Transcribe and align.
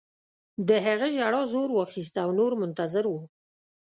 د 0.67 0.69
هغه 0.85 1.07
ژړا 1.17 1.41
زور 1.53 1.69
واخیست 1.73 2.13
او 2.23 2.29
نور 2.39 2.51
منتظر 2.61 3.05
وو 3.07 3.21